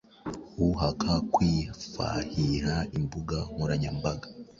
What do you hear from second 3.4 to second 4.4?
nkoranyambaga,